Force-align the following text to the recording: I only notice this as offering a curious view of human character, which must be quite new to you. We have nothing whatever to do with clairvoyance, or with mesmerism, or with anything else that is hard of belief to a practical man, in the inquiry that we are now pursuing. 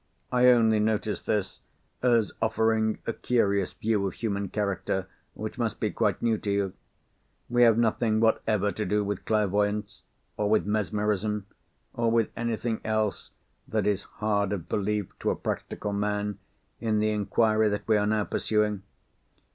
I 0.31 0.47
only 0.47 0.79
notice 0.79 1.21
this 1.21 1.61
as 2.01 2.31
offering 2.41 2.97
a 3.05 3.13
curious 3.13 3.73
view 3.73 4.07
of 4.07 4.13
human 4.15 4.49
character, 4.49 5.05
which 5.35 5.59
must 5.59 5.79
be 5.79 5.91
quite 5.91 6.23
new 6.23 6.39
to 6.39 6.49
you. 6.49 6.73
We 7.51 7.61
have 7.61 7.77
nothing 7.77 8.19
whatever 8.19 8.71
to 8.71 8.83
do 8.83 9.03
with 9.03 9.25
clairvoyance, 9.25 10.01
or 10.37 10.49
with 10.49 10.65
mesmerism, 10.65 11.45
or 11.93 12.09
with 12.09 12.31
anything 12.35 12.81
else 12.83 13.29
that 13.67 13.85
is 13.85 14.01
hard 14.17 14.51
of 14.53 14.67
belief 14.67 15.05
to 15.19 15.29
a 15.29 15.35
practical 15.35 15.93
man, 15.93 16.39
in 16.79 16.97
the 16.97 17.11
inquiry 17.11 17.69
that 17.69 17.87
we 17.87 17.95
are 17.95 18.07
now 18.07 18.23
pursuing. 18.23 18.81